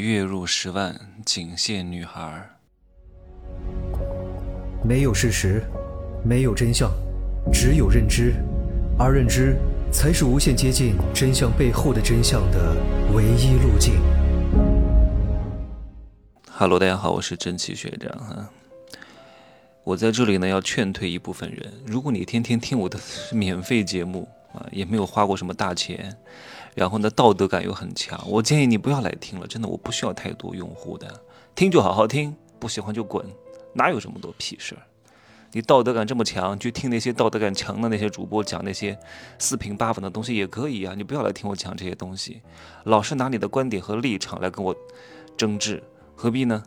[0.00, 2.48] 月入十万，仅限女孩。
[4.82, 5.62] 没有事实，
[6.24, 6.90] 没有真相，
[7.52, 8.32] 只有认知，
[8.98, 9.54] 而认知
[9.92, 12.74] 才是无限接近真相背后的真相的
[13.12, 14.00] 唯一路径。
[16.50, 18.48] Hello，大家好，我是真奇学长哈。
[19.84, 21.70] 我在这里呢，要劝退一部分人。
[21.84, 22.98] 如果你天天听我的
[23.30, 26.16] 免费节目啊，也没有花过什么大钱，
[26.74, 29.46] 然后呢，道德感又很强，我建议你不要来听了。
[29.46, 31.22] 真的，我不需要太多用户的，
[31.54, 33.24] 听就好好听，不喜欢就滚。
[33.74, 34.82] 哪有这么多屁事儿？
[35.52, 38.98] 你道德感这么强，去听那些道德感强的那些主播讲那些
[39.38, 40.94] 四平八稳的东西也可以啊。
[40.96, 42.40] 你不要来听我讲这些东西，
[42.84, 44.74] 老是拿你的观点和立场来跟我
[45.36, 45.82] 争执，
[46.14, 46.62] 何必呢？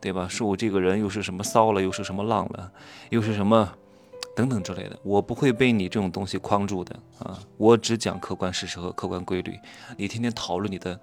[0.00, 0.28] 对吧？
[0.28, 2.72] 说我这个人又是什么骚了，又是什么浪了，
[3.10, 3.74] 又是什么
[4.34, 7.38] 等等之类的，我不会被你这种东西框住的啊！
[7.56, 9.58] 我只讲客观事实和客观规律。
[9.96, 10.98] 你天天讨论你的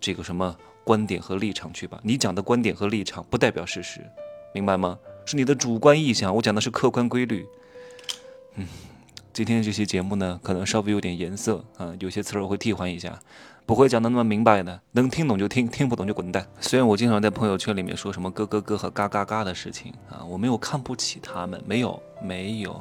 [0.00, 4.00] 这个什么观点和立场去吧，你讲的观点和立场不代表事实。
[4.54, 4.98] 明白吗？
[5.24, 7.46] 是你的主观意向，我讲的是客观规律。
[8.56, 8.66] 嗯，
[9.32, 13.18] 今天这期节目呢，可能稍微有点颜色啊，有些词儿我会替换一下，
[13.64, 16.46] 不会讲的那么明白的，能听懂就听，听不懂就滚蛋。
[16.60, 22.78] 虽然我经常在朋友圈里面说什么咯咯咯和嘎嘎嘎的事情啊，我没有看不起他们，没有没有，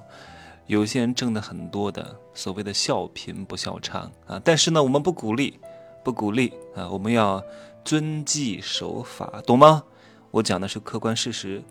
[0.67, 5.57] 有些人挣的很多的，所谓的笑贫不笑娼啊，但是呢，我们不鼓励，
[6.03, 7.41] 不鼓励啊，我们要
[7.85, 9.83] 遵纪守法，懂吗？
[10.31, 11.63] 我讲的是客观事实，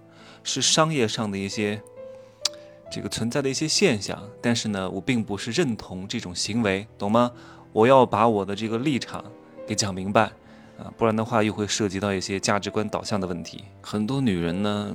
[0.42, 1.82] 是商业上的一些
[2.90, 7.30] 这个存在的一些现象，但是呢，我并不是认同这种行为，懂吗？
[7.72, 9.24] 我要把我的这个立场
[9.64, 10.24] 给讲明白
[10.76, 13.64] 啊，不然的话又会涉及到一些价值观导向的问题。
[13.80, 14.92] 很多女人呢，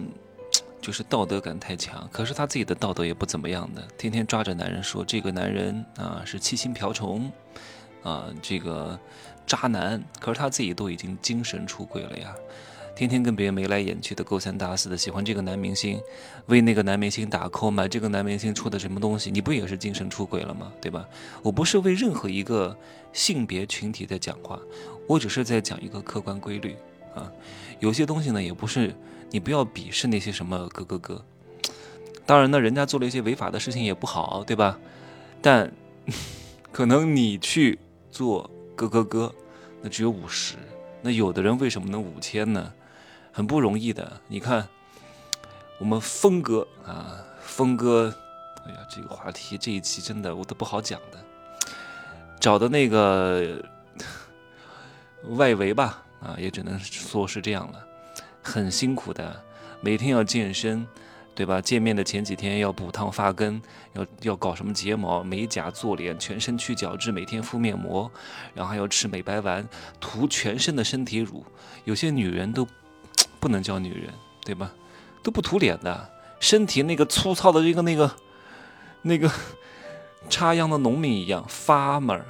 [0.81, 7.31] 就是道德感太强，可是她自己的道德也不怎么样的，天天抓着男人说这个男人啊是七星瓢虫
[8.03, 8.99] 啊，这个
[9.47, 12.35] 渣男，可是她自己都已经精神出轨了呀。
[12.95, 15.99] 天天跟别人眉来眼去的勾三搭四的喜欢这个男明星，
[16.45, 20.71] 为那个男明星打 call，买这个男明星出的什么东西，你不也是精神出轨了吗？
[20.79, 21.05] 对吧？
[21.43, 22.73] 我不是为任何一个
[23.11, 24.57] 性别群体在讲话，
[25.07, 26.73] 我只是在讲一个客观规律
[27.13, 27.29] 啊。
[27.81, 28.95] 有些东西呢，也不是
[29.29, 31.21] 你不要鄙视那些什么哥哥哥。
[32.25, 34.79] 当然呢，人家做了一些违法的事情也不好，对吧？
[35.41, 35.69] 但
[36.71, 37.77] 可能你去
[38.09, 39.35] 做哥哥哥，
[39.81, 40.55] 那只有五十，
[41.01, 42.71] 那有的人为什么能五千呢？
[43.35, 44.65] 很不容易的，你看，
[45.77, 48.15] 我们峰哥啊，峰哥，
[48.65, 51.17] 哎呀，这个话题这一期真的我都不好讲的。
[52.39, 53.61] 找的那个
[55.31, 57.85] 外围吧，啊，也只能说是这样了，
[58.41, 59.43] 很辛苦的，
[59.81, 60.87] 每天要健身，
[61.35, 61.59] 对吧？
[61.59, 68.09] 见面的前几天要补烫发根，要要搞什么睫毛、美甲、做脸、全身去角质，每天敷面膜，
[68.53, 69.67] 然后还要吃美白丸，
[69.99, 71.45] 涂全身的身体乳，
[71.83, 72.65] 有些女人都。
[73.45, 74.11] 不能叫女人，
[74.43, 74.71] 对吧？
[75.21, 78.11] 都不涂脸的，身体那个粗糙的一个那个
[79.03, 79.31] 那个
[80.31, 82.25] 插秧的农民一样发儿，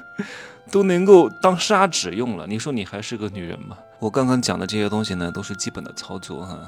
[0.72, 2.46] 都能够当砂纸用了。
[2.46, 3.76] 你说你还是个女人吗？
[3.98, 6.58] 我刚刚讲的这些东西呢，都是基本的操作哈。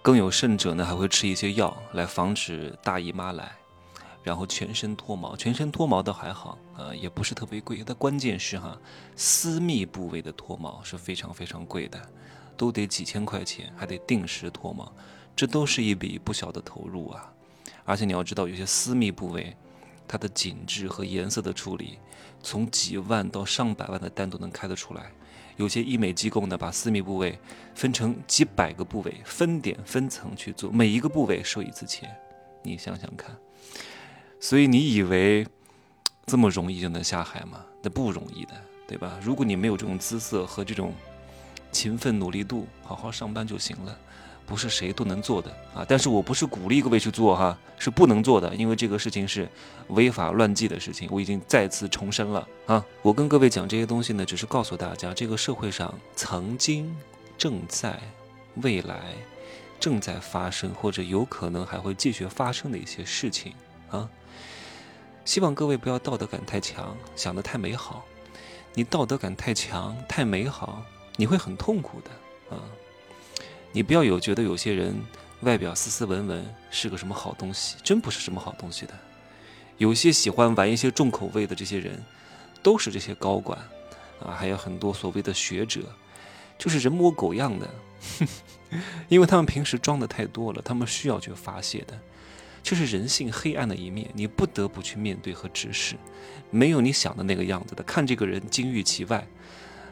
[0.00, 3.50] 更有甚者呢，还会吃一些药来防止大姨妈来，
[4.22, 5.34] 然后全身脱毛。
[5.34, 7.82] 全身脱毛倒还好啊，也不是特别贵。
[7.84, 8.78] 但关键是哈，
[9.16, 12.00] 私密部位的脱毛是非常非常贵的。
[12.56, 14.90] 都得几千块钱，还得定时脱毛，
[15.34, 17.32] 这都是一笔不小的投入啊！
[17.84, 19.54] 而且你要知道，有些私密部位，
[20.08, 21.98] 它的紧致和颜色的处理，
[22.42, 25.12] 从几万到上百万的单都能开得出来。
[25.56, 27.38] 有些医美机构呢，把私密部位
[27.74, 32.14] 分成几百个部位，分点分层去做，每一个部位收一次钱，
[32.62, 33.36] 你想想看。
[34.40, 35.46] 所以你以为
[36.26, 37.64] 这么容易就能下海吗？
[37.82, 38.52] 那不容易的，
[38.88, 39.18] 对吧？
[39.22, 40.92] 如果你没有这种姿色和这种。
[41.76, 43.94] 勤奋努力度，好好上班就行了，
[44.46, 45.84] 不是谁都能做的啊！
[45.86, 49.46] 但是我不是鼓励各位去做哈，是不能做的，因为这个事情是
[49.88, 51.06] 违法乱纪的事情。
[51.12, 52.82] 我已经再次重申了啊！
[53.02, 56.96] 我跟各位讲这些东西呢，只是告诉大家，这个社会上曾经、
[57.36, 58.00] 正在、
[58.62, 59.12] 未来
[59.78, 63.52] 正在发生，或者有可能还会继续发生的一些事情
[63.90, 64.08] 啊！
[65.26, 68.02] 希望各位不要道德感太强，想得太美好。
[68.72, 70.82] 你道德感太强、太美好。
[71.16, 72.62] 你会很痛苦的啊！
[73.72, 74.94] 你不要有觉得有些人
[75.40, 78.94] 外表斯斯文文是个什么好东西，真不是什么好东西的。
[79.78, 82.02] 有些喜欢玩一些重口味的这些人，
[82.62, 83.58] 都是这些高管
[84.24, 85.82] 啊，还有很多所谓的学者，
[86.58, 87.68] 就是人模狗样的，
[89.08, 91.98] 因为他们平时装的太多了，他们需要去发泄的，
[92.62, 95.96] 这是人性黑暗的一面，你不得不去面对和直视。
[96.50, 99.26] 没有你想的那个样子的，看这个人金玉其外。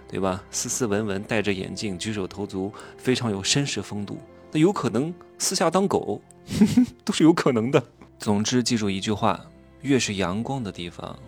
[0.08, 0.42] 对吧？
[0.50, 4.18] 斯斯文文，戴着眼镜，举手投足非常有绅士风度。
[4.52, 6.20] 那有可能私下当狗，
[7.04, 7.82] 都是有可能的。
[8.18, 9.44] 总之，记住一句话：
[9.80, 11.18] 越是阳光的地方，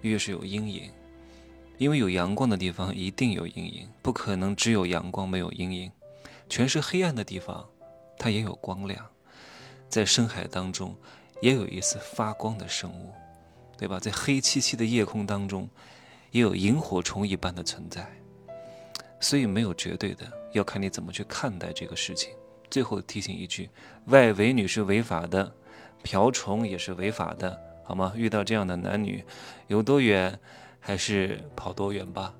[0.00, 0.90] 越是有阴影。
[1.76, 5.90] 因为有阳光的地方一定有阴影，不可能只有阳光没有阴影。
[6.48, 7.66] 全是黑暗的地方，
[8.16, 9.04] 它也有光亮。
[9.88, 10.96] 在深海当中，
[11.42, 13.12] 也有一丝发光的生物，
[13.76, 13.98] 对吧？
[13.98, 15.68] 在黑漆漆的夜空当中，
[16.34, 18.04] 也有萤火虫一般的存在。
[19.20, 22.34] 所以没有绝对的，要看你怎么去看待这个事情。
[22.68, 23.70] 最后提醒一句：
[24.06, 25.54] 外围女是违法的，
[26.02, 28.12] 瓢虫也是违法的，好吗？
[28.16, 29.24] 遇到这样的男女，
[29.68, 30.36] 有多远？
[30.80, 32.34] 还是跑多远吧，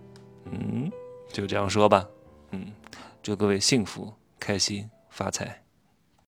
[0.44, 0.90] 嗯，
[1.32, 2.06] 就这样说吧，
[2.50, 2.70] 嗯，
[3.22, 5.63] 祝各位幸福、开心、发财。